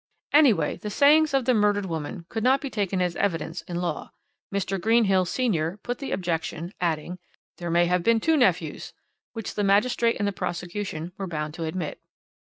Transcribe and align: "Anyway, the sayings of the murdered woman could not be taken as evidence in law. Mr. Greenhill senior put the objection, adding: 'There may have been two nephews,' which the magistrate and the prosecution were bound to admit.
"Anyway, 0.33 0.77
the 0.77 0.89
sayings 0.89 1.31
of 1.31 1.45
the 1.45 1.53
murdered 1.53 1.85
woman 1.85 2.25
could 2.27 2.43
not 2.43 2.59
be 2.59 2.71
taken 2.71 3.03
as 3.03 3.15
evidence 3.17 3.61
in 3.67 3.75
law. 3.79 4.09
Mr. 4.51 4.81
Greenhill 4.81 5.25
senior 5.25 5.77
put 5.83 5.99
the 5.99 6.09
objection, 6.11 6.73
adding: 6.81 7.19
'There 7.57 7.69
may 7.69 7.85
have 7.85 8.01
been 8.01 8.19
two 8.19 8.35
nephews,' 8.35 8.93
which 9.33 9.53
the 9.53 9.63
magistrate 9.63 10.15
and 10.17 10.27
the 10.27 10.31
prosecution 10.33 11.11
were 11.19 11.27
bound 11.27 11.53
to 11.53 11.65
admit. 11.65 12.01